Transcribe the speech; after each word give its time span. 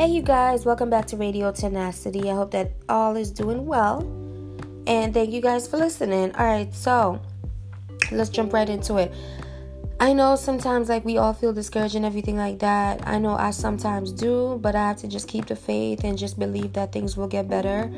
Hey, 0.00 0.06
you 0.06 0.22
guys, 0.22 0.64
welcome 0.64 0.88
back 0.88 1.04
to 1.08 1.18
Radio 1.18 1.52
Tenacity. 1.52 2.30
I 2.30 2.34
hope 2.34 2.52
that 2.52 2.72
all 2.88 3.16
is 3.16 3.30
doing 3.30 3.66
well. 3.66 4.00
And 4.86 5.12
thank 5.12 5.30
you 5.30 5.42
guys 5.42 5.68
for 5.68 5.76
listening. 5.76 6.34
All 6.36 6.46
right, 6.46 6.74
so 6.74 7.20
let's 8.10 8.30
jump 8.30 8.54
right 8.54 8.66
into 8.66 8.96
it. 8.96 9.12
I 10.00 10.14
know 10.14 10.36
sometimes 10.36 10.88
like 10.88 11.04
we 11.04 11.18
all 11.18 11.34
feel 11.34 11.52
discouraged 11.52 11.96
and 11.96 12.06
everything 12.06 12.38
like 12.38 12.60
that. 12.60 13.06
I 13.06 13.18
know 13.18 13.36
I 13.36 13.50
sometimes 13.50 14.10
do, 14.10 14.58
but 14.62 14.74
I 14.74 14.88
have 14.88 14.96
to 15.00 15.06
just 15.06 15.28
keep 15.28 15.44
the 15.44 15.54
faith 15.54 16.02
and 16.02 16.16
just 16.16 16.38
believe 16.38 16.72
that 16.72 16.92
things 16.92 17.18
will 17.18 17.28
get 17.28 17.46
better 17.46 17.92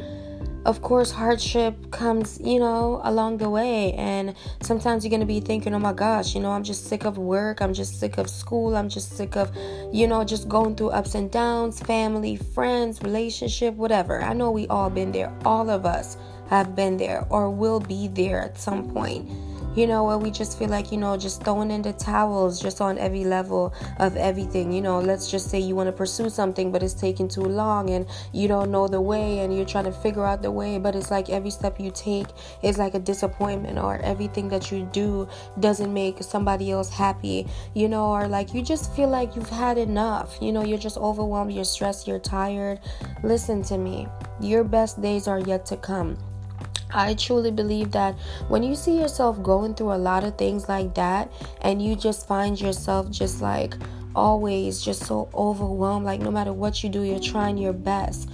of 0.64 0.80
course, 0.82 1.10
hardship 1.10 1.90
comes, 1.90 2.40
you 2.42 2.58
know, 2.58 3.00
along 3.04 3.38
the 3.38 3.50
way. 3.50 3.92
And 3.95 4.34
sometimes 4.62 5.04
you're 5.04 5.10
going 5.10 5.20
to 5.20 5.27
be 5.27 5.40
thinking, 5.40 5.74
oh 5.74 5.78
my 5.78 5.92
gosh, 5.92 6.34
you 6.34 6.40
know, 6.40 6.50
I'm 6.50 6.62
just 6.62 6.86
sick 6.86 7.04
of 7.04 7.18
work. 7.18 7.60
I'm 7.60 7.74
just 7.74 7.98
sick 7.98 8.18
of 8.18 8.30
school. 8.30 8.77
I'm 8.77 8.88
just 8.88 9.16
sick 9.16 9.37
of, 9.37 9.51
you 9.92 10.06
know, 10.06 10.24
just 10.24 10.48
going 10.48 10.77
through 10.77 10.90
ups 10.90 11.14
and 11.14 11.30
downs, 11.30 11.80
family, 11.80 12.37
friends, 12.37 13.02
relationship, 13.02 13.74
whatever. 13.74 14.23
I 14.23 14.32
know 14.32 14.51
we 14.51 14.66
all 14.68 14.90
been 14.90 15.12
there. 15.12 15.32
All 15.45 15.68
of 15.68 15.84
us 15.84 16.16
have 16.48 16.76
been 16.76 16.96
there 16.96 17.26
or 17.30 17.51
will 17.51 17.80
be 17.80 18.09
there 18.09 18.40
at 18.40 18.59
some 18.59 18.90
point 18.90 19.30
you 19.74 19.86
know, 19.86 20.04
where 20.04 20.18
we 20.18 20.30
just 20.30 20.58
feel 20.58 20.68
like, 20.68 20.92
you 20.92 20.98
know, 20.98 21.16
just 21.16 21.42
throwing 21.42 21.70
in 21.70 21.82
the 21.82 21.92
towels 21.92 22.60
just 22.60 22.80
on 22.80 22.98
every 22.98 23.24
level 23.24 23.72
of 23.98 24.16
everything. 24.16 24.72
You 24.72 24.82
know, 24.82 24.98
let's 25.00 25.30
just 25.30 25.50
say 25.50 25.58
you 25.58 25.74
want 25.74 25.88
to 25.88 25.92
pursue 25.92 26.28
something, 26.28 26.70
but 26.70 26.82
it's 26.82 26.95
taking 26.95 27.28
too 27.28 27.42
long 27.42 27.90
and 27.90 28.06
you 28.32 28.48
don't 28.48 28.70
know 28.70 28.88
the 28.88 29.00
way 29.00 29.40
and 29.40 29.54
you're 29.54 29.66
trying 29.66 29.84
to 29.84 29.92
figure 29.92 30.24
out 30.24 30.42
the 30.42 30.50
way, 30.50 30.78
but 30.78 30.95
it's 30.95 31.10
like 31.10 31.30
every 31.30 31.50
step 31.50 31.80
you 31.80 31.90
take 31.90 32.26
is 32.62 32.78
like 32.78 32.95
a 32.95 32.98
disappointment 32.98 33.78
or 33.78 33.98
everything 34.02 34.48
that 34.48 34.70
you 34.70 34.88
do 34.92 35.28
doesn't 35.60 35.92
make 35.92 36.23
somebody 36.23 36.70
else 36.70 36.90
happy, 36.90 37.46
you 37.74 37.88
know, 37.88 38.06
or 38.06 38.28
like 38.28 38.54
you 38.54 38.62
just 38.62 38.95
feel 38.95 39.09
like 39.09 39.34
you've 39.36 39.48
had 39.48 39.78
enough. 39.78 40.38
You 40.40 40.52
know, 40.52 40.64
you're 40.64 40.79
just 40.79 40.98
overwhelmed, 40.98 41.52
you're 41.52 41.64
stressed, 41.64 42.07
you're 42.07 42.18
tired. 42.18 42.80
Listen 43.23 43.62
to 43.64 43.79
me. 43.79 44.07
Your 44.40 44.64
best 44.64 45.01
days 45.01 45.29
are 45.29 45.38
yet 45.38 45.64
to 45.66 45.76
come. 45.76 46.18
I 46.95 47.15
truly 47.15 47.51
believe 47.51 47.90
that 47.93 48.15
when 48.48 48.62
you 48.62 48.74
see 48.74 48.98
yourself 48.98 49.43
going 49.43 49.74
through 49.74 49.93
a 49.93 49.96
lot 49.96 50.24
of 50.24 50.37
things 50.37 50.68
like 50.68 50.95
that 50.95 51.32
and 51.62 51.82
you 51.82 51.96
just 51.96 52.26
find 52.26 52.60
yourself 52.60 53.10
just 53.10 53.40
like 53.40 53.74
always 54.15 54.82
just 54.82 55.04
so 55.07 55.29
overwhelmed, 55.35 56.04
like 56.04 56.20
no 56.20 56.30
matter 56.30 56.52
what 56.52 56.82
you 56.82 56.90
do, 56.90 57.02
you're 57.02 57.20
trying 57.20 57.57
your 57.57 57.73
best. 57.73 58.29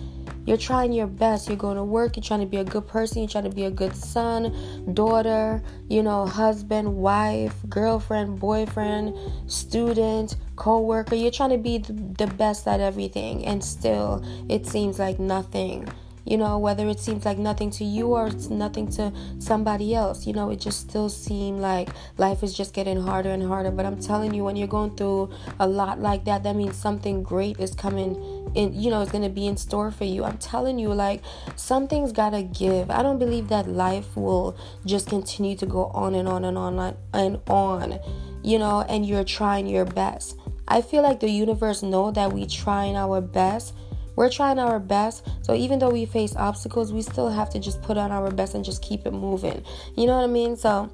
You're 0.49 0.57
trying 0.57 0.95
your 0.95 1.07
best. 1.07 1.47
You're 1.49 1.59
going 1.59 1.77
to 1.77 1.85
work. 1.85 2.17
You're 2.17 2.25
trying 2.25 2.41
to 2.41 2.47
be 2.47 2.57
a 2.57 2.65
good 2.65 2.89
person. 2.89 3.19
You're 3.19 3.29
trying 3.29 3.45
to 3.45 3.51
be 3.51 3.65
a 3.65 3.71
good 3.71 3.95
son, 3.95 4.95
daughter, 4.95 5.63
you 5.91 6.03
know, 6.03 6.25
husband, 6.25 6.97
wife, 6.97 7.55
girlfriend, 7.69 8.41
boyfriend, 8.41 9.15
student, 9.47 10.37
co 10.57 10.81
worker. 10.81 11.15
You're 11.17 11.31
trying 11.31 11.51
to 11.51 11.59
be 11.59 11.77
the 11.77 12.33
best 12.39 12.67
at 12.67 12.81
everything. 12.81 13.45
And 13.45 13.63
still, 13.63 14.25
it 14.49 14.65
seems 14.65 14.99
like 14.99 15.19
nothing 15.19 15.87
you 16.29 16.37
know 16.37 16.59
whether 16.59 16.87
it 16.89 17.01
seems 17.01 17.25
like 17.25 17.39
nothing 17.39 17.71
to 17.71 17.85
you 17.85 18.09
or 18.09 18.29
it's 18.29 18.51
nothing 18.51 18.87
to 18.87 19.13
somebody 19.39 19.95
else 19.95 20.27
you 20.27 20.33
know 20.33 20.51
it 20.51 20.61
just 20.61 20.81
still 20.81 21.09
seems 21.09 21.61
like 21.61 21.89
life 22.19 22.43
is 22.43 22.55
just 22.55 22.75
getting 22.75 23.01
harder 23.01 23.31
and 23.31 23.43
harder. 23.43 23.71
But 23.71 23.87
i'm 23.87 24.01
telling 24.01 24.35
you 24.35 24.45
when 24.45 24.57
you're 24.57 24.69
going 24.69 24.95
through 24.97 25.31
a 25.59 25.67
lot 25.67 26.01
like 26.01 26.25
that 26.25 26.43
that 26.43 26.57
means 26.57 26.77
something 26.77 27.23
great 27.23 27.59
is 27.59 27.75
coming 27.75 28.17
in 28.55 28.75
you 28.75 28.91
know 28.91 29.03
it's 29.03 29.13
going 29.13 29.25
to 29.25 29.31
be 29.31 29.47
in 29.47 29.57
store 29.57 29.91
for 29.91 30.05
you. 30.05 30.25
I'm 30.25 30.39
telling 30.39 30.79
you 30.79 30.93
like 30.93 31.23
something's 31.57 32.13
got 32.13 32.31
to 32.31 32.43
give. 32.43 32.91
I 32.91 33.03
don't 33.03 33.19
believe 33.19 33.49
that 33.49 33.69
life 33.69 34.17
will 34.17 34.57
just 34.85 35.09
continue 35.09 35.57
to 35.57 35.67
go 35.67 35.87
on 35.87 36.15
and 36.15 36.29
on 36.29 36.45
and 36.45 36.59
on 36.59 36.97
and 37.13 37.39
on 37.49 37.99
you 38.43 38.59
know 38.59 38.83
and 38.83 39.07
you're 39.07 39.25
trying 39.25 39.67
your 39.67 39.85
best. 39.85 40.37
I 40.67 40.83
feel 40.83 41.03
like 41.03 41.21
the 41.21 41.31
universe 41.31 41.83
know 41.83 42.11
that 42.11 42.33
we 42.33 42.47
trying 42.47 42.97
our 42.97 43.21
best 43.21 43.75
we're 44.19 44.29
trying 44.29 44.59
our 44.59 44.81
best. 44.81 45.25
So 45.43 45.55
even 45.55 45.79
though 45.79 45.91
we 45.91 46.05
face 46.05 46.35
obstacles, 46.35 46.93
we 46.93 47.03
still 47.03 47.31
have 47.31 47.51
to 47.51 47.61
just 47.61 47.81
put 47.83 47.97
on 47.97 48.11
our 48.11 48.33
best 48.33 48.55
and 48.57 48.65
just 48.65 48.83
keep 48.83 49.07
it 49.07 49.13
moving. 49.13 49.63
You 49.97 50.07
know 50.07 50.17
what 50.17 50.25
I 50.25 50.27
mean? 50.27 50.57
So 50.57 50.91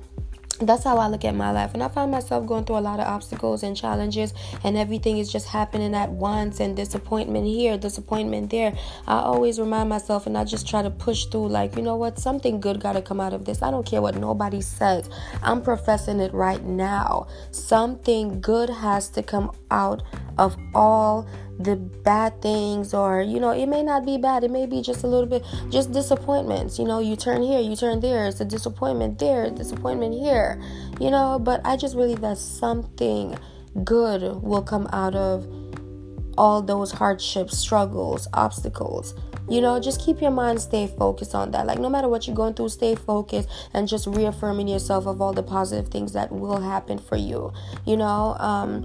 that's 0.60 0.84
how 0.84 0.98
I 0.98 1.08
look 1.08 1.24
at 1.24 1.34
my 1.34 1.50
life. 1.50 1.72
And 1.72 1.82
I 1.82 1.88
find 1.88 2.10
myself 2.10 2.46
going 2.46 2.64
through 2.64 2.76
a 2.76 2.84
lot 2.84 3.00
of 3.00 3.06
obstacles 3.06 3.62
and 3.62 3.74
challenges, 3.74 4.34
and 4.62 4.76
everything 4.76 5.18
is 5.18 5.32
just 5.32 5.48
happening 5.48 5.94
at 5.94 6.10
once, 6.10 6.60
and 6.60 6.76
disappointment 6.76 7.46
here, 7.46 7.78
disappointment 7.78 8.50
there. 8.50 8.76
I 9.08 9.20
always 9.20 9.58
remind 9.58 9.88
myself, 9.88 10.26
and 10.26 10.36
I 10.38 10.44
just 10.44 10.68
try 10.68 10.82
to 10.82 10.90
push 10.90 11.24
through, 11.24 11.48
like, 11.48 11.76
you 11.76 11.82
know 11.82 11.96
what, 11.96 12.20
something 12.20 12.60
good 12.60 12.78
got 12.78 12.92
to 12.92 13.02
come 13.02 13.20
out 13.20 13.32
of 13.32 13.46
this. 13.46 13.62
I 13.62 13.70
don't 13.70 13.86
care 13.86 14.02
what 14.02 14.16
nobody 14.16 14.60
says, 14.60 15.08
I'm 15.42 15.60
professing 15.62 16.20
it 16.20 16.32
right 16.34 16.62
now. 16.62 17.26
Something 17.50 18.40
good 18.40 18.68
has 18.68 19.08
to 19.10 19.22
come 19.24 19.50
out 19.70 20.02
of 20.38 20.56
all 20.74 21.26
the 21.58 21.76
bad 21.76 22.42
things 22.42 22.92
or 22.92 23.22
you 23.22 23.38
know 23.38 23.50
it 23.50 23.66
may 23.66 23.82
not 23.82 24.04
be 24.04 24.18
bad. 24.18 24.44
It 24.44 24.50
may 24.50 24.66
be 24.66 24.82
just 24.82 25.04
a 25.04 25.06
little 25.06 25.28
bit 25.28 25.44
just 25.70 25.92
disappointments. 25.92 26.78
You 26.78 26.84
know 26.84 26.98
you 26.98 27.16
turn 27.16 27.42
here 27.42 27.60
you 27.60 27.76
turn 27.76 28.00
there. 28.00 28.26
It's 28.26 28.40
a 28.40 28.44
disappointment 28.44 29.18
there 29.18 29.50
disappointment 29.50 30.14
here 30.14 30.60
you 31.00 31.10
know. 31.10 31.38
But 31.38 31.60
i 31.64 31.76
just 31.76 31.94
believe 31.94 32.20
that 32.20 32.38
something 32.38 33.36
good 33.84 34.42
will 34.42 34.62
come 34.62 34.88
out 34.92 35.14
of 35.14 35.46
all 36.36 36.62
those 36.62 36.92
hardships 36.92 37.56
struggles 37.56 38.26
obstacles 38.32 39.14
you 39.48 39.60
know, 39.60 39.78
just 39.80 40.00
keep 40.00 40.20
your 40.20 40.30
mind 40.30 40.60
stay 40.60 40.86
focused 40.86 41.34
on 41.34 41.50
that. 41.52 41.66
Like 41.66 41.78
no 41.78 41.88
matter 41.88 42.08
what 42.08 42.26
you're 42.26 42.36
going 42.36 42.54
through, 42.54 42.70
stay 42.70 42.94
focused 42.94 43.48
and 43.72 43.86
just 43.86 44.06
reaffirming 44.06 44.68
yourself 44.68 45.06
of 45.06 45.20
all 45.20 45.32
the 45.32 45.42
positive 45.42 45.88
things 45.88 46.12
that 46.12 46.32
will 46.32 46.60
happen 46.60 46.98
for 46.98 47.16
you. 47.16 47.52
You 47.84 47.96
know, 47.96 48.36
um, 48.38 48.82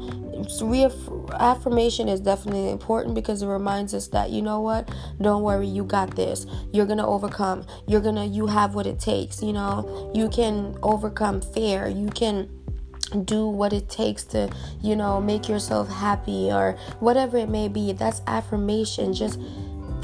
reaff- 0.61 1.39
affirmation 1.39 2.09
is 2.09 2.19
definitely 2.19 2.71
important 2.71 3.15
because 3.15 3.41
it 3.41 3.47
reminds 3.47 3.93
us 3.93 4.07
that 4.09 4.31
you 4.31 4.41
know 4.41 4.61
what, 4.61 4.89
don't 5.21 5.43
worry, 5.43 5.67
you 5.67 5.83
got 5.83 6.15
this. 6.15 6.45
You're 6.73 6.85
gonna 6.85 7.07
overcome. 7.07 7.65
You're 7.87 8.01
gonna, 8.01 8.25
you 8.25 8.47
have 8.47 8.75
what 8.75 8.85
it 8.85 8.99
takes. 8.99 9.41
You 9.41 9.53
know, 9.53 10.11
you 10.13 10.29
can 10.29 10.77
overcome 10.83 11.41
fear. 11.41 11.87
You 11.87 12.09
can 12.09 12.49
do 13.25 13.47
what 13.47 13.73
it 13.73 13.89
takes 13.89 14.23
to 14.23 14.49
you 14.81 14.95
know 14.95 15.19
make 15.19 15.49
yourself 15.49 15.89
happy 15.89 16.51
or 16.51 16.77
whatever 16.99 17.37
it 17.37 17.49
may 17.49 17.67
be 17.67 17.91
that's 17.91 18.21
affirmation 18.27 19.13
just 19.13 19.39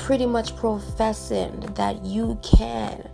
pretty 0.06 0.28
much 0.28 0.56
professing 0.56 1.60
that 1.74 2.06
you 2.06 2.38
can. 2.44 3.10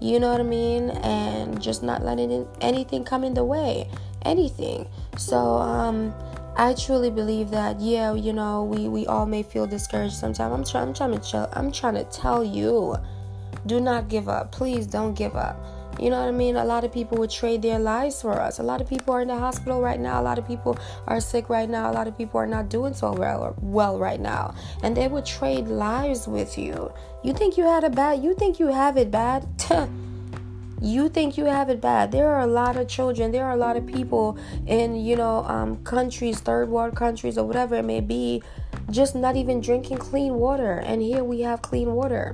You 0.00 0.18
know 0.18 0.32
what 0.32 0.40
I 0.40 0.42
mean? 0.42 0.90
And 0.90 1.62
just 1.62 1.84
not 1.84 2.02
letting 2.02 2.48
anything 2.60 3.04
come 3.04 3.22
in 3.22 3.34
the 3.34 3.44
way. 3.44 3.88
Anything. 4.22 4.88
So, 5.16 5.38
um, 5.38 6.12
I 6.56 6.74
truly 6.74 7.12
believe 7.12 7.50
that, 7.50 7.80
yeah, 7.80 8.14
you 8.14 8.32
know, 8.32 8.64
we, 8.64 8.88
we 8.88 9.06
all 9.06 9.26
may 9.26 9.44
feel 9.44 9.68
discouraged 9.68 10.16
sometimes. 10.16 10.52
I'm 10.52 10.64
trying 10.64 10.88
I'm 10.88 10.94
trying 10.94 11.12
to 11.12 11.20
chill. 11.20 11.48
I'm 11.52 11.70
trying 11.70 11.94
to 11.94 12.04
tell 12.04 12.42
you, 12.42 12.96
do 13.66 13.78
not 13.78 14.08
give 14.08 14.28
up. 14.28 14.50
Please 14.50 14.88
don't 14.88 15.14
give 15.14 15.36
up. 15.36 15.64
You 15.98 16.10
know 16.10 16.20
what 16.20 16.28
I 16.28 16.32
mean? 16.32 16.56
A 16.56 16.64
lot 16.64 16.84
of 16.84 16.92
people 16.92 17.18
would 17.18 17.30
trade 17.30 17.62
their 17.62 17.78
lives 17.78 18.20
for 18.20 18.40
us. 18.40 18.58
A 18.58 18.62
lot 18.62 18.80
of 18.80 18.88
people 18.88 19.14
are 19.14 19.22
in 19.22 19.28
the 19.28 19.38
hospital 19.38 19.80
right 19.80 20.00
now. 20.00 20.20
A 20.20 20.24
lot 20.24 20.38
of 20.38 20.46
people 20.46 20.76
are 21.06 21.20
sick 21.20 21.48
right 21.48 21.68
now. 21.68 21.90
A 21.90 21.94
lot 21.94 22.08
of 22.08 22.18
people 22.18 22.40
are 22.40 22.46
not 22.46 22.68
doing 22.68 22.94
so 22.94 23.12
well, 23.12 23.54
well 23.60 23.98
right 23.98 24.20
now. 24.20 24.54
And 24.82 24.96
they 24.96 25.06
would 25.06 25.24
trade 25.24 25.68
lives 25.68 26.26
with 26.26 26.58
you. 26.58 26.92
You 27.22 27.32
think 27.32 27.56
you 27.56 27.64
had 27.64 27.84
a 27.84 27.90
bad, 27.90 28.22
you 28.24 28.34
think 28.34 28.58
you 28.58 28.68
have 28.68 28.96
it 28.96 29.10
bad? 29.10 29.46
you 30.82 31.08
think 31.08 31.38
you 31.38 31.44
have 31.46 31.70
it 31.70 31.80
bad. 31.80 32.10
There 32.10 32.28
are 32.28 32.40
a 32.40 32.46
lot 32.46 32.76
of 32.76 32.88
children, 32.88 33.30
there 33.30 33.44
are 33.44 33.52
a 33.52 33.56
lot 33.56 33.76
of 33.76 33.86
people 33.86 34.36
in, 34.66 34.96
you 34.96 35.16
know, 35.16 35.44
um, 35.44 35.76
countries, 35.84 36.40
third 36.40 36.68
world 36.68 36.96
countries, 36.96 37.38
or 37.38 37.46
whatever 37.46 37.76
it 37.76 37.84
may 37.84 38.00
be, 38.00 38.42
just 38.90 39.14
not 39.14 39.36
even 39.36 39.60
drinking 39.60 39.98
clean 39.98 40.34
water. 40.34 40.72
And 40.72 41.00
here 41.00 41.24
we 41.24 41.40
have 41.40 41.62
clean 41.62 41.94
water. 41.94 42.32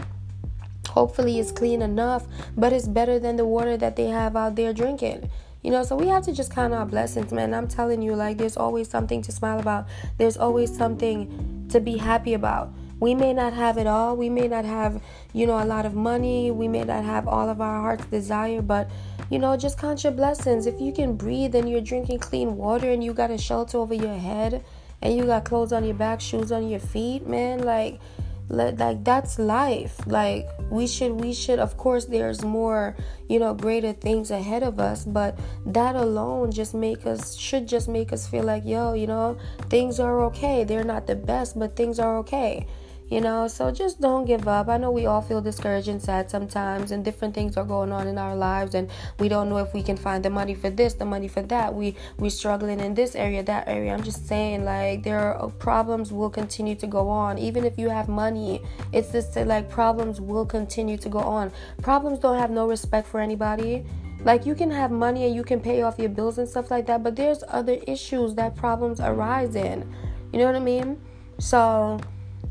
Hopefully, 0.90 1.38
it's 1.38 1.52
clean 1.52 1.82
enough, 1.82 2.26
but 2.56 2.72
it's 2.72 2.86
better 2.86 3.18
than 3.18 3.36
the 3.36 3.46
water 3.46 3.76
that 3.76 3.96
they 3.96 4.06
have 4.06 4.36
out 4.36 4.56
there 4.56 4.72
drinking. 4.72 5.30
You 5.62 5.70
know, 5.70 5.82
so 5.82 5.94
we 5.94 6.08
have 6.08 6.24
to 6.24 6.32
just 6.32 6.52
count 6.52 6.72
our 6.72 6.86
blessings, 6.86 7.32
man. 7.32 7.52
I'm 7.52 7.68
telling 7.68 8.00
you, 8.00 8.14
like, 8.14 8.38
there's 8.38 8.56
always 8.56 8.88
something 8.88 9.20
to 9.22 9.32
smile 9.32 9.60
about, 9.60 9.86
there's 10.18 10.36
always 10.36 10.74
something 10.74 11.66
to 11.70 11.80
be 11.80 11.96
happy 11.98 12.34
about. 12.34 12.72
We 12.98 13.14
may 13.14 13.32
not 13.32 13.54
have 13.54 13.78
it 13.78 13.86
all, 13.86 14.16
we 14.16 14.28
may 14.28 14.48
not 14.48 14.64
have, 14.64 15.02
you 15.32 15.46
know, 15.46 15.62
a 15.62 15.64
lot 15.64 15.86
of 15.86 15.94
money, 15.94 16.50
we 16.50 16.68
may 16.68 16.84
not 16.84 17.04
have 17.04 17.26
all 17.26 17.48
of 17.48 17.60
our 17.60 17.80
heart's 17.80 18.04
desire, 18.06 18.60
but 18.60 18.90
you 19.30 19.38
know, 19.38 19.56
just 19.56 19.78
count 19.78 20.02
your 20.02 20.12
blessings. 20.12 20.66
If 20.66 20.80
you 20.80 20.92
can 20.92 21.14
breathe 21.14 21.54
and 21.54 21.70
you're 21.70 21.80
drinking 21.80 22.18
clean 22.18 22.56
water 22.56 22.90
and 22.90 23.02
you 23.02 23.14
got 23.14 23.30
a 23.30 23.38
shelter 23.38 23.78
over 23.78 23.94
your 23.94 24.16
head 24.16 24.64
and 25.00 25.16
you 25.16 25.24
got 25.24 25.44
clothes 25.44 25.72
on 25.72 25.84
your 25.84 25.94
back, 25.94 26.20
shoes 26.20 26.50
on 26.50 26.68
your 26.68 26.80
feet, 26.80 27.28
man, 27.28 27.60
like 27.60 28.00
like 28.50 29.04
that's 29.04 29.38
life. 29.38 30.00
Like 30.06 30.46
we 30.70 30.86
should 30.86 31.12
we 31.12 31.32
should 31.32 31.58
of 31.58 31.76
course 31.76 32.06
there's 32.06 32.42
more 32.42 32.96
you 33.28 33.38
know 33.38 33.54
greater 33.54 33.92
things 33.92 34.30
ahead 34.30 34.62
of 34.62 34.80
us 34.80 35.04
but 35.04 35.38
that 35.66 35.94
alone 35.96 36.50
just 36.50 36.74
make 36.74 37.06
us 37.06 37.36
should 37.36 37.68
just 37.68 37.88
make 37.88 38.12
us 38.12 38.26
feel 38.26 38.44
like 38.44 38.64
yo 38.64 38.92
you 38.92 39.06
know 39.06 39.38
things 39.68 40.00
are 40.00 40.20
okay. 40.24 40.64
They're 40.64 40.84
not 40.84 41.06
the 41.06 41.16
best 41.16 41.58
but 41.58 41.76
things 41.76 41.98
are 41.98 42.18
okay 42.18 42.66
you 43.10 43.20
know 43.20 43.48
so 43.48 43.70
just 43.72 44.00
don't 44.00 44.24
give 44.24 44.46
up. 44.46 44.68
I 44.68 44.76
know 44.76 44.92
we 44.92 45.06
all 45.06 45.20
feel 45.20 45.40
discouraged 45.40 45.88
and 45.88 46.00
sad 46.00 46.30
sometimes 46.30 46.92
and 46.92 47.04
different 47.04 47.34
things 47.34 47.56
are 47.56 47.64
going 47.64 47.90
on 47.90 48.06
in 48.06 48.16
our 48.16 48.36
lives 48.36 48.76
and 48.76 48.88
we 49.18 49.28
don't 49.28 49.48
know 49.48 49.58
if 49.58 49.74
we 49.74 49.82
can 49.82 49.96
find 49.96 50.24
the 50.24 50.30
money 50.30 50.54
for 50.54 50.70
this 50.70 50.94
the 50.94 51.04
money 51.04 51.26
for 51.26 51.42
that. 51.42 51.74
We 51.74 51.96
we're 52.18 52.30
struggling 52.30 52.78
in 52.78 52.94
this 52.94 53.16
area 53.16 53.42
that 53.42 53.66
area. 53.66 53.92
I'm 53.92 54.04
just 54.04 54.28
saying 54.28 54.64
like 54.64 55.02
there 55.02 55.18
are 55.18 55.44
uh, 55.44 55.48
problems 55.48 56.12
will 56.12 56.30
continue 56.30 56.76
to 56.76 56.86
go 56.86 57.08
on. 57.08 57.36
Even 57.36 57.64
if 57.64 57.76
you 57.76 57.88
have 57.88 58.08
money 58.08 58.62
it's 58.92 59.10
just 59.10 59.34
like 59.36 59.68
problems 59.68 60.20
will 60.20 60.46
continue 60.46 60.96
to 60.98 61.08
go 61.08 61.18
on. 61.18 61.50
Problems 61.82 62.20
don't 62.20 62.38
have 62.38 62.50
no 62.50 62.68
respect 62.68 63.08
for 63.08 63.18
anybody. 63.18 63.84
Like 64.22 64.46
you 64.46 64.54
can 64.54 64.70
have 64.70 64.92
money 64.92 65.24
and 65.24 65.34
you 65.34 65.42
can 65.42 65.60
pay 65.60 65.82
off 65.82 65.98
your 65.98 66.10
bills 66.10 66.38
and 66.38 66.48
stuff 66.48 66.70
like 66.70 66.86
that 66.86 67.02
but 67.02 67.16
there's 67.16 67.42
other 67.48 67.78
issues 67.88 68.36
that 68.36 68.54
problems 68.54 69.00
arise 69.00 69.56
in. 69.56 69.92
You 70.32 70.38
know 70.38 70.46
what 70.46 70.54
i 70.54 70.60
mean? 70.60 71.00
So 71.38 71.98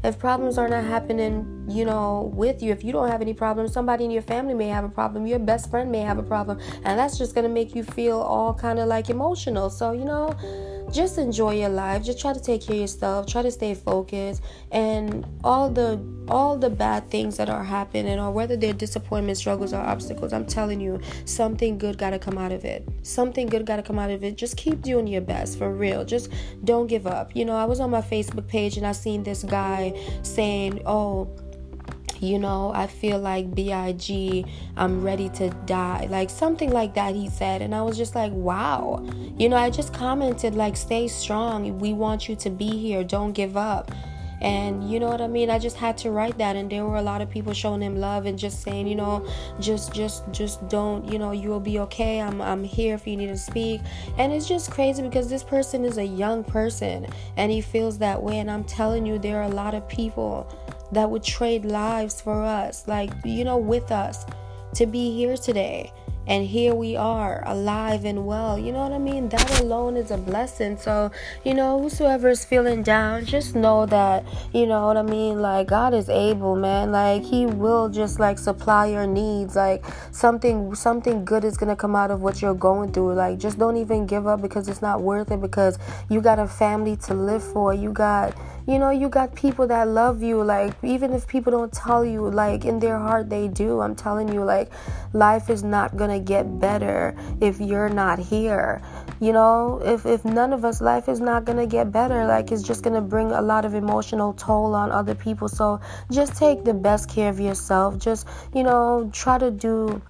if 0.04 0.18
problems 0.18 0.58
are 0.58 0.70
not 0.70 0.86
happening, 0.86 1.66
you 1.70 1.84
know, 1.84 2.32
with 2.34 2.64
you, 2.64 2.72
if 2.72 2.84
you 2.84 2.92
don't 2.92 3.10
have 3.10 3.22
any 3.22 3.34
problems, 3.34 3.74
somebody 3.74 4.06
in 4.06 4.12
your 4.12 4.22
family 4.22 4.54
may 4.54 4.68
have 4.68 4.86
a 4.86 4.90
problem, 4.90 5.28
your 5.28 5.40
best 5.40 5.70
friend 5.70 5.92
may 5.92 6.00
have 6.00 6.18
a 6.18 6.24
problem, 6.24 6.60
and 6.84 6.98
that's 6.98 7.18
just 7.18 7.36
gonna 7.36 7.50
make 7.50 7.76
you 7.76 7.84
feel 7.84 8.20
all 8.20 8.54
kind 8.54 8.80
of 8.80 8.88
like 8.88 9.10
emotional. 9.10 9.70
So, 9.70 9.92
you 9.92 10.06
know, 10.06 10.34
just 10.92 11.18
enjoy 11.18 11.56
your 11.56 11.70
life. 11.70 12.04
Just 12.04 12.20
try 12.20 12.34
to 12.34 12.40
take 12.40 12.62
care 12.62 12.76
of 12.76 12.82
yourself. 12.82 13.28
Try 13.28 13.42
to 13.42 13.52
stay 13.52 13.74
focused. 13.74 14.42
And 14.72 15.26
all 15.44 15.70
the 15.70 16.00
all 16.28 16.58
the 16.58 16.70
bad 16.70 17.10
things 17.10 17.38
that 17.38 17.50
are 17.50 17.64
happening 17.64 18.20
or 18.20 18.32
whether 18.32 18.56
they're 18.56 18.72
disappointments 18.74 19.40
struggles 19.40 19.74
or 19.74 19.78
obstacles 19.78 20.32
i'm 20.32 20.46
telling 20.46 20.80
you 20.80 21.00
something 21.26 21.76
good 21.76 21.98
got 21.98 22.12
to 22.12 22.20
come 22.20 22.38
out 22.38 22.52
of 22.52 22.66
it. 22.66 22.88
Something 23.02 23.48
good 23.48 23.66
got 23.66 23.78
to 23.78 23.84
come 23.84 23.98
out 23.98 24.12
of 24.12 24.24
it. 24.24 24.38
Just 24.38 24.56
keep 24.56 24.82
doing 24.82 25.08
your 25.08 25.22
best 25.22 25.58
for 25.58 25.74
real. 25.74 26.06
Just 26.06 26.32
don't 26.64 26.88
give 26.88 27.08
up. 27.08 27.36
You 27.36 27.46
know 27.46 27.56
i 27.56 27.66
was 27.66 27.80
on 27.80 27.90
my 27.90 28.02
facebook 28.02 28.48
page 28.48 28.78
and 28.78 28.86
i 28.86 28.92
seen 28.92 29.24
this 29.24 29.44
guy 29.44 30.00
saying 30.24 30.82
oh 30.86 31.30
you 32.22 32.40
know, 32.40 32.72
I 32.74 32.88
feel 32.88 33.20
like 33.20 33.54
BIG, 33.54 34.46
I'm 34.78 35.02
ready 35.02 35.30
to 35.30 35.50
die. 35.66 36.08
Like 36.10 36.30
something 36.30 36.72
like 36.72 36.94
that, 36.96 37.16
he 37.16 37.30
said. 37.30 37.62
And 37.62 37.74
I 37.74 37.82
was 37.82 37.98
just 37.98 38.16
like, 38.16 38.32
wow. 38.34 39.06
You 39.38 39.50
know, 39.50 39.58
I 39.58 39.70
just 39.70 39.94
commented, 39.94 40.56
like, 40.56 40.76
stay 40.76 41.08
strong. 41.08 41.80
We 41.80 41.94
want 41.94 42.28
you 42.28 42.36
to 42.38 42.50
be 42.50 42.78
here. 42.78 43.04
Don't 43.04 43.34
give 43.34 43.56
up. 43.56 43.92
And 44.42 44.90
you 44.90 45.00
know 45.00 45.08
what 45.08 45.22
I 45.22 45.28
mean? 45.28 45.50
I 45.50 45.60
just 45.60 45.76
had 45.76 45.98
to 46.00 46.12
write 46.12 46.38
that 46.38 46.56
and 46.56 46.70
there 46.70 46.86
were 46.86 46.96
a 46.96 47.02
lot 47.02 47.22
of 47.22 47.30
people 47.30 47.54
showing 47.54 47.82
him 47.82 47.98
love 47.98 48.26
and 48.26 48.40
just 48.40 48.62
saying, 48.62 48.88
you 48.88 48.96
know, 48.96 49.28
just 49.60 49.94
just 49.94 50.32
just 50.32 50.66
don't, 50.70 51.12
you 51.12 51.20
know, 51.20 51.32
you 51.32 51.50
will 51.50 51.60
be 51.60 51.80
okay. 51.80 52.22
I'm 52.22 52.42
I'm 52.42 52.64
here 52.64 52.96
if 52.96 53.06
you 53.06 53.18
need 53.18 53.28
to 53.28 53.38
speak. 53.38 53.82
And 54.18 54.32
it's 54.32 54.48
just 54.48 54.72
crazy 54.72 55.02
because 55.02 55.30
this 55.30 55.44
person 55.44 55.84
is 55.84 55.98
a 55.98 56.06
young 56.06 56.44
person 56.44 57.08
and 57.36 57.52
he 57.52 57.60
feels 57.60 57.98
that 57.98 58.22
way 58.22 58.40
and 58.40 58.50
I'm 58.50 58.64
telling 58.64 59.06
you 59.06 59.20
there 59.20 59.42
are 59.42 59.50
a 59.50 59.50
lot 59.50 59.74
of 59.74 59.88
people 59.90 60.48
that 60.92 61.10
would 61.10 61.24
trade 61.24 61.66
lives 61.66 62.22
for 62.22 62.44
us, 62.44 62.88
like, 62.88 63.12
you 63.24 63.44
know, 63.44 63.58
with 63.58 63.92
us 63.92 64.26
to 64.76 64.86
be 64.86 65.14
here 65.14 65.38
today. 65.38 65.92
And 66.30 66.46
here 66.46 66.76
we 66.76 66.96
are, 66.96 67.42
alive 67.48 68.06
and 68.06 68.28
well. 68.28 68.56
You 68.56 68.72
know 68.72 68.84
what 68.84 68.92
I 68.92 69.00
mean? 69.00 69.30
That 69.30 69.60
alone 69.62 69.98
is 69.98 70.12
a 70.12 70.18
blessing. 70.18 70.78
So, 70.78 71.12
you 71.44 71.56
know, 71.56 71.82
whosoever 71.82 72.30
is 72.30 72.46
feeling 72.46 72.84
down, 72.84 73.26
just 73.26 73.56
know 73.56 73.88
that, 73.88 74.24
you 74.54 74.68
know 74.68 74.86
what 74.86 74.96
I 74.96 75.02
mean? 75.02 75.42
Like, 75.42 75.70
God 75.70 75.96
is 75.96 76.08
able, 76.08 76.56
man. 76.56 76.92
Like, 76.92 77.24
He 77.24 77.48
will 77.48 77.90
just 77.90 78.20
like 78.20 78.38
supply 78.38 78.86
your 78.86 79.08
needs. 79.08 79.56
Like, 79.56 79.84
something, 80.12 80.76
something 80.76 81.26
good 81.26 81.44
is 81.44 81.58
to 81.58 81.76
come 81.76 81.96
out 81.96 82.12
of 82.12 82.22
what 82.22 82.44
you're 82.44 82.54
going 82.54 82.92
through. 82.92 83.16
Like, 83.16 83.40
just 83.40 83.58
don't 83.58 83.78
even 83.78 84.06
give 84.06 84.28
up 84.28 84.40
because 84.40 84.70
it's 84.70 84.84
not 84.84 85.02
worth 85.02 85.32
it 85.32 85.42
because 85.42 85.80
you 86.12 86.22
got 86.22 86.38
a 86.38 86.46
family 86.46 86.96
to 87.08 87.16
live 87.16 87.44
for. 87.44 87.74
You 87.74 87.92
got, 87.92 88.38
you 88.70 88.78
know 88.78 88.92
you 88.92 89.10
got 89.10 89.34
people 89.34 89.66
that 89.66 89.88
love 89.88 90.22
you 90.22 90.44
like 90.44 90.76
even 90.84 91.12
if 91.12 91.28
people 91.28 91.52
don't 91.52 91.74
tell 91.74 92.06
you 92.06 92.30
like 92.30 92.66
in 92.66 92.78
their 92.78 93.00
heart 93.00 93.28
they 93.28 93.48
do 93.48 93.80
i'm 93.80 93.96
telling 93.96 94.32
you 94.32 94.44
like 94.44 94.70
life 95.12 95.50
is 95.50 95.64
not 95.64 95.98
gonna 95.98 96.19
get 96.20 96.60
better 96.60 97.16
if 97.42 97.60
you're 97.60 97.90
not 97.90 98.20
here. 98.20 98.82
You 99.20 99.34
know 99.34 99.82
if 99.84 100.06
if 100.06 100.24
none 100.24 100.54
of 100.54 100.64
us 100.64 100.82
life 100.82 101.10
is 101.10 101.20
not 101.20 101.46
gonna 101.46 101.68
get 101.68 101.92
better 101.92 102.26
like 102.26 102.52
it's 102.52 102.64
just 102.64 102.84
gonna 102.84 103.02
bring 103.02 103.32
a 103.32 103.42
lot 103.42 103.66
of 103.66 103.74
emotional 103.74 104.34
toll 104.34 104.76
on 104.76 104.92
other 104.92 105.16
people. 105.16 105.48
So 105.48 105.80
just 106.12 106.36
take 106.36 106.64
the 106.64 106.74
best 106.74 107.10
care 107.10 107.30
of 107.30 107.40
yourself. 107.40 107.98
Just 107.98 108.28
you 108.54 108.64
know 108.64 109.10
try 109.14 109.38
to 109.38 109.52
do 109.52 110.02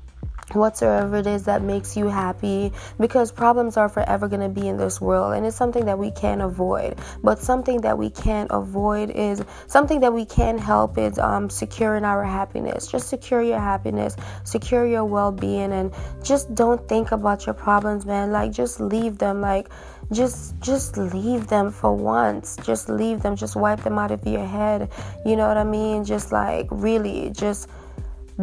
whatsoever 0.55 1.17
it 1.17 1.27
is 1.27 1.43
that 1.43 1.61
makes 1.61 1.95
you 1.97 2.07
happy 2.07 2.71
because 2.99 3.31
problems 3.31 3.77
are 3.77 3.89
forever 3.89 4.27
going 4.27 4.41
to 4.41 4.49
be 4.49 4.67
in 4.67 4.77
this 4.77 4.99
world 5.01 5.33
and 5.33 5.45
it's 5.45 5.57
something 5.57 5.85
that 5.85 5.97
we 5.97 6.11
can't 6.11 6.41
avoid. 6.41 6.99
But 7.23 7.39
something 7.39 7.81
that 7.81 7.97
we 7.97 8.09
can't 8.09 8.49
avoid 8.51 9.09
is 9.11 9.43
something 9.67 9.99
that 10.01 10.13
we 10.13 10.25
can 10.25 10.57
help 10.57 10.97
is 10.97 11.17
um, 11.19 11.49
securing 11.49 12.05
our 12.05 12.23
happiness. 12.23 12.87
Just 12.87 13.09
secure 13.09 13.41
your 13.41 13.59
happiness 13.59 14.15
secure 14.43 14.85
your 14.85 15.05
well-being 15.05 15.71
and 15.71 15.93
just 16.23 16.53
don't 16.55 16.87
think 16.87 17.11
about 17.11 17.45
your 17.45 17.53
problems 17.53 18.05
man. 18.05 18.31
Like 18.31 18.51
just 18.51 18.79
leave 18.79 19.17
them 19.17 19.41
like 19.41 19.69
just 20.11 20.59
just 20.61 20.97
leave 20.97 21.47
them 21.47 21.71
for 21.71 21.95
once. 21.95 22.57
Just 22.63 22.89
leave 22.89 23.21
them 23.21 23.35
just 23.35 23.55
wipe 23.55 23.83
them 23.83 23.97
out 23.97 24.11
of 24.11 24.25
your 24.25 24.45
head. 24.45 24.89
You 25.25 25.35
know 25.35 25.47
what 25.47 25.57
i 25.57 25.63
mean? 25.63 26.03
Just 26.03 26.31
like 26.31 26.67
really 26.71 27.31
just 27.31 27.69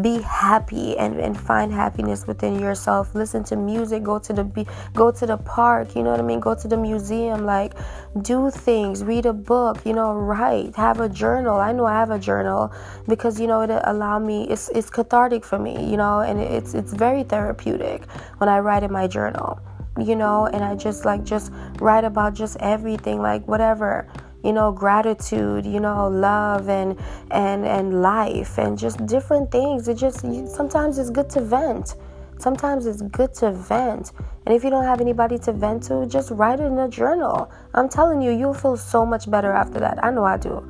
be 0.00 0.20
happy 0.20 0.96
and, 0.98 1.18
and 1.18 1.38
find 1.38 1.72
happiness 1.72 2.26
within 2.26 2.58
yourself. 2.58 3.14
Listen 3.14 3.44
to 3.44 3.56
music 3.56 4.02
go 4.02 4.18
to 4.18 4.32
the 4.32 4.44
be, 4.44 4.66
go 4.94 5.10
to 5.10 5.26
the 5.26 5.36
park 5.38 5.94
you 5.96 6.02
know 6.02 6.10
what 6.10 6.20
i 6.20 6.22
mean? 6.22 6.40
Go 6.40 6.54
to 6.54 6.68
the 6.68 6.76
museum 6.76 7.44
like 7.44 7.74
do 8.22 8.50
things 8.50 9.04
read 9.04 9.26
a 9.26 9.32
book 9.32 9.84
you 9.84 9.92
know 9.92 10.14
write 10.14 10.74
have 10.76 11.00
a 11.00 11.08
journal. 11.08 11.56
I 11.56 11.72
know 11.72 11.86
i 11.86 11.92
have 11.92 12.10
a 12.10 12.18
journal 12.18 12.72
because 13.08 13.40
you 13.40 13.46
know 13.46 13.60
it 13.62 13.70
allow 13.84 14.18
me 14.18 14.48
it's 14.48 14.68
it's 14.70 14.90
cathartic 14.90 15.44
for 15.44 15.58
me 15.58 15.88
you 15.90 15.96
know 15.96 16.20
and 16.20 16.40
it's 16.40 16.74
it's 16.74 16.92
very 16.92 17.22
therapeutic 17.24 18.04
when 18.38 18.48
i 18.48 18.58
write 18.58 18.82
in 18.82 18.92
my 18.92 19.06
journal 19.06 19.60
you 19.98 20.16
know 20.16 20.46
and 20.46 20.64
i 20.64 20.74
just 20.74 21.04
like 21.04 21.24
just 21.24 21.52
write 21.80 22.04
about 22.04 22.34
just 22.34 22.56
everything 22.60 23.20
like 23.20 23.46
whatever 23.46 24.06
you 24.46 24.52
know 24.52 24.70
gratitude 24.70 25.66
you 25.66 25.80
know 25.80 26.08
love 26.08 26.68
and 26.68 26.96
and 27.30 27.66
and 27.66 28.00
life 28.00 28.58
and 28.58 28.78
just 28.78 29.04
different 29.06 29.50
things. 29.50 29.88
It 29.88 29.96
just 29.96 30.20
sometimes 30.54 30.98
it's 30.98 31.10
good 31.10 31.28
to 31.30 31.40
vent. 31.40 31.96
Sometimes 32.38 32.86
it's 32.86 33.02
good 33.02 33.32
to 33.34 33.50
vent. 33.50 34.12
And 34.44 34.54
if 34.54 34.62
you 34.62 34.70
don't 34.70 34.84
have 34.84 35.00
anybody 35.00 35.38
to 35.38 35.52
vent 35.52 35.84
to 35.84 36.06
just 36.06 36.30
write 36.30 36.60
it 36.60 36.64
in 36.64 36.78
a 36.78 36.88
journal. 36.88 37.50
I'm 37.74 37.88
telling 37.88 38.22
you 38.22 38.30
you'll 38.30 38.54
feel 38.54 38.76
so 38.76 39.04
much 39.04 39.30
better 39.30 39.52
after 39.52 39.80
that. 39.80 40.04
I 40.04 40.10
know 40.10 40.24
i 40.24 40.36
do 40.36 40.62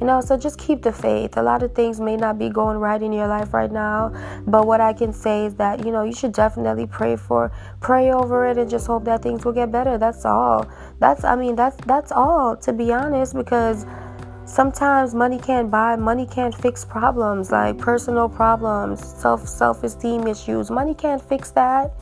you 0.00 0.06
know, 0.06 0.20
so 0.22 0.36
just 0.36 0.58
keep 0.58 0.82
the 0.82 0.92
faith. 0.92 1.36
A 1.36 1.42
lot 1.42 1.62
of 1.62 1.74
things 1.74 2.00
may 2.00 2.16
not 2.16 2.38
be 2.38 2.48
going 2.48 2.78
right 2.78 3.02
in 3.02 3.12
your 3.12 3.26
life 3.26 3.52
right 3.52 3.70
now, 3.70 4.12
but 4.46 4.66
what 4.66 4.80
I 4.80 4.94
can 4.94 5.12
say 5.12 5.44
is 5.46 5.54
that, 5.56 5.84
you 5.84 5.92
know, 5.92 6.04
you 6.04 6.14
should 6.14 6.32
definitely 6.32 6.86
pray 6.86 7.16
for 7.16 7.52
pray 7.80 8.10
over 8.10 8.46
it 8.46 8.56
and 8.56 8.70
just 8.70 8.86
hope 8.86 9.04
that 9.04 9.22
things 9.22 9.44
will 9.44 9.52
get 9.52 9.70
better. 9.70 9.98
That's 9.98 10.24
all. 10.24 10.66
That's 11.00 11.22
I 11.24 11.36
mean, 11.36 11.54
that's 11.54 11.76
that's 11.84 12.12
all 12.12 12.56
to 12.56 12.72
be 12.72 12.92
honest 12.92 13.34
because 13.34 13.84
sometimes 14.46 15.14
money 15.14 15.38
can't 15.38 15.70
buy 15.70 15.96
money 15.96 16.26
can't 16.26 16.54
fix 16.54 16.84
problems 16.84 17.52
like 17.52 17.78
personal 17.78 18.28
problems 18.28 18.98
self 19.00 19.46
self-esteem 19.46 20.26
issues 20.26 20.72
money 20.72 20.92
can't 20.92 21.22
fix 21.22 21.52
that 21.52 21.92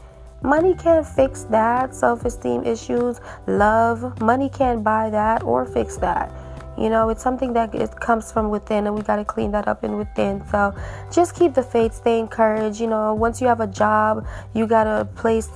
money 0.42 0.74
can't 0.74 1.06
fix 1.06 1.42
that 1.42 1.94
self-esteem 1.94 2.64
issues 2.64 3.20
love 3.46 4.18
money 4.22 4.48
can't 4.48 4.82
buy 4.82 5.10
that 5.10 5.42
or 5.42 5.66
fix 5.66 5.98
that 5.98 6.32
you 6.80 6.88
know, 6.90 7.08
it's 7.08 7.22
something 7.22 7.52
that 7.54 7.74
it 7.74 7.98
comes 8.00 8.30
from 8.32 8.50
within, 8.50 8.86
and 8.86 8.94
we 8.94 9.02
got 9.02 9.16
to 9.16 9.24
clean 9.24 9.50
that 9.52 9.68
up 9.68 9.84
in 9.84 9.96
within. 9.96 10.44
So 10.50 10.74
just 11.12 11.34
keep 11.34 11.54
the 11.54 11.62
faith, 11.62 11.94
stay 11.94 12.18
encouraged. 12.18 12.80
You 12.80 12.86
know, 12.86 13.14
once 13.14 13.40
you 13.40 13.46
have 13.48 13.60
a 13.60 13.66
job, 13.66 14.26
you 14.54 14.66
got 14.66 14.86
a 14.86 15.04
place 15.04 15.48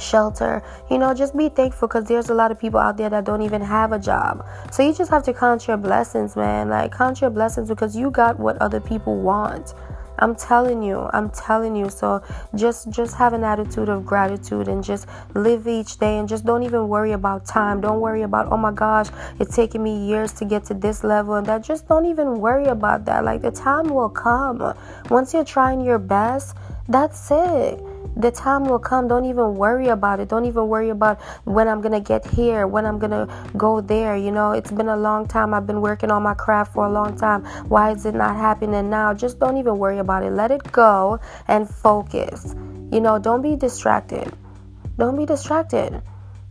shelter 0.00 0.62
you 0.90 0.98
know 0.98 1.14
just 1.14 1.36
be 1.36 1.48
thankful 1.48 1.88
because 1.88 2.04
there's 2.04 2.28
a 2.28 2.34
lot 2.34 2.50
of 2.50 2.58
people 2.58 2.78
out 2.78 2.96
there 2.96 3.08
that 3.08 3.24
don't 3.24 3.42
even 3.42 3.62
have 3.62 3.92
a 3.92 3.98
job 3.98 4.44
so 4.70 4.82
you 4.82 4.92
just 4.92 5.10
have 5.10 5.22
to 5.22 5.32
count 5.32 5.66
your 5.66 5.76
blessings 5.76 6.36
man 6.36 6.68
like 6.68 6.92
count 6.92 7.20
your 7.20 7.30
blessings 7.30 7.68
because 7.68 7.96
you 7.96 8.10
got 8.10 8.38
what 8.38 8.56
other 8.58 8.80
people 8.80 9.16
want 9.16 9.74
I'm 10.18 10.34
telling 10.34 10.82
you, 10.82 11.08
I'm 11.12 11.30
telling 11.30 11.76
you. 11.76 11.88
So 11.90 12.22
just 12.54 12.90
just 12.90 13.16
have 13.16 13.32
an 13.32 13.44
attitude 13.44 13.88
of 13.88 14.04
gratitude 14.04 14.68
and 14.68 14.82
just 14.82 15.06
live 15.34 15.66
each 15.66 15.98
day 15.98 16.18
and 16.18 16.28
just 16.28 16.44
don't 16.44 16.62
even 16.62 16.88
worry 16.88 17.12
about 17.12 17.46
time. 17.46 17.80
Don't 17.80 18.00
worry 18.00 18.22
about 18.22 18.52
oh 18.52 18.56
my 18.56 18.72
gosh, 18.72 19.08
it's 19.38 19.54
taking 19.54 19.82
me 19.82 20.06
years 20.06 20.32
to 20.34 20.44
get 20.44 20.64
to 20.66 20.74
this 20.74 21.04
level 21.04 21.34
and 21.34 21.46
that. 21.46 21.62
Just 21.62 21.88
don't 21.88 22.06
even 22.06 22.40
worry 22.40 22.66
about 22.66 23.04
that. 23.06 23.24
Like 23.24 23.42
the 23.42 23.50
time 23.50 23.88
will 23.88 24.10
come. 24.10 24.74
Once 25.10 25.34
you're 25.34 25.44
trying 25.44 25.80
your 25.80 25.98
best, 25.98 26.56
that's 26.88 27.30
it 27.30 27.80
the 28.16 28.30
time 28.30 28.64
will 28.64 28.78
come. 28.78 29.08
Don't 29.08 29.26
even 29.26 29.54
worry 29.54 29.88
about 29.88 30.20
it. 30.20 30.28
Don't 30.28 30.46
even 30.46 30.68
worry 30.68 30.88
about 30.88 31.20
when 31.44 31.68
i'm 31.68 31.80
gonna 31.80 32.00
get 32.00 32.26
here 32.26 32.66
when 32.66 32.86
i'm 32.86 32.98
gonna 32.98 33.28
go 33.56 33.80
there. 33.80 34.16
You 34.16 34.32
know 34.32 34.52
it's 34.52 34.70
been 34.70 34.88
a 34.88 34.96
long 34.96 35.28
time. 35.28 35.52
I've 35.52 35.66
been 35.66 35.80
working 35.80 36.10
on 36.10 36.22
my 36.22 36.34
craft 36.34 36.72
for 36.72 36.86
a 36.86 36.90
long 36.90 37.16
time. 37.16 37.44
Why 37.68 37.92
is 37.92 38.06
it 38.06 38.14
not 38.14 38.36
happening 38.36 38.88
now? 38.90 39.12
Just 39.12 39.38
don't 39.38 39.58
even 39.58 39.78
worry 39.78 39.98
about 39.98 40.22
it. 40.22 40.30
Let 40.30 40.50
it 40.50 40.72
go 40.72 41.20
and 41.46 41.68
focus. 41.68 42.54
You 42.90 43.00
know 43.00 43.18
don't 43.18 43.42
be 43.42 43.54
distracted. 43.56 44.32
Don't 44.98 45.16
be 45.16 45.26
distracted. 45.26 46.02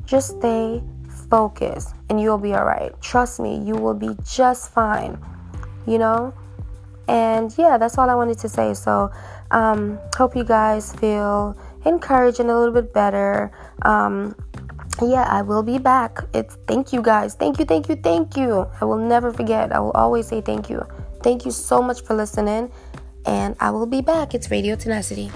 Just 0.05 0.38
stay 0.38 0.84
focused 1.29 1.95
and 2.10 2.22
you'll 2.22 2.38
be 2.38 2.53
all 2.53 2.65
right 2.65 2.91
trust 3.01 3.39
me 3.39 3.57
you 3.57 3.74
will 3.74 3.95
be 3.95 4.15
just 4.24 4.72
fine. 4.72 5.17
You 5.88 5.98
know? 5.98 6.34
And 7.07 7.55
yeah, 7.57 7.77
that's 7.77 7.98
all 7.98 8.10
I 8.10 8.15
wanted 8.15 8.39
to 8.39 8.50
say. 8.50 8.74
So, 8.74 9.12
um, 9.51 9.99
hope 10.17 10.35
you 10.35 10.43
guys 10.43 10.93
feel 10.93 11.57
encouraged 11.85 12.39
and 12.39 12.49
a 12.49 12.57
little 12.57 12.73
bit 12.73 12.93
better. 12.93 13.51
Um, 13.83 14.35
yeah, 15.01 15.27
I 15.29 15.41
will 15.41 15.63
be 15.63 15.77
back. 15.77 16.19
It's 16.33 16.55
thank 16.67 16.93
you 16.93 17.01
guys. 17.01 17.35
Thank 17.35 17.59
you, 17.59 17.65
thank 17.65 17.89
you, 17.89 17.95
thank 17.95 18.37
you. 18.37 18.67
I 18.79 18.85
will 18.85 18.97
never 18.97 19.31
forget. 19.31 19.73
I 19.73 19.79
will 19.79 19.91
always 19.91 20.27
say 20.27 20.41
thank 20.41 20.69
you. 20.69 20.85
Thank 21.21 21.45
you 21.45 21.51
so 21.51 21.81
much 21.81 22.01
for 22.01 22.15
listening. 22.15 22.71
And 23.25 23.55
I 23.59 23.71
will 23.71 23.87
be 23.87 24.01
back. 24.01 24.33
It's 24.33 24.51
Radio 24.51 24.75
Tenacity. 24.75 25.31